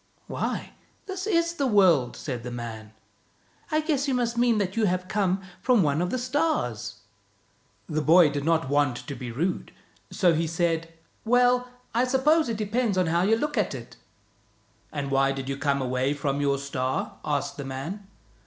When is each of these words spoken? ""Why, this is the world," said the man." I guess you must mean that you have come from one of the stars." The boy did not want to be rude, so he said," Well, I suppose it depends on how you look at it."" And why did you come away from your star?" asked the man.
""Why, 0.27 0.71
this 1.05 1.27
is 1.27 1.53
the 1.53 1.67
world," 1.67 2.17
said 2.17 2.41
the 2.41 2.49
man." 2.49 2.91
I 3.71 3.81
guess 3.81 4.07
you 4.07 4.15
must 4.15 4.35
mean 4.35 4.57
that 4.57 4.75
you 4.75 4.85
have 4.85 5.07
come 5.07 5.43
from 5.61 5.83
one 5.83 6.01
of 6.01 6.09
the 6.09 6.17
stars." 6.17 7.01
The 7.87 8.01
boy 8.01 8.31
did 8.31 8.43
not 8.43 8.67
want 8.67 8.95
to 9.05 9.13
be 9.13 9.31
rude, 9.31 9.71
so 10.09 10.33
he 10.33 10.47
said," 10.47 10.91
Well, 11.33 11.69
I 11.93 12.05
suppose 12.05 12.49
it 12.49 12.57
depends 12.57 12.97
on 12.97 13.05
how 13.05 13.21
you 13.21 13.35
look 13.37 13.59
at 13.59 13.75
it."" 13.75 13.95
And 14.91 15.11
why 15.11 15.31
did 15.33 15.47
you 15.47 15.55
come 15.55 15.83
away 15.83 16.15
from 16.15 16.41
your 16.41 16.57
star?" 16.57 17.17
asked 17.23 17.57
the 17.57 17.63
man. 17.65 18.07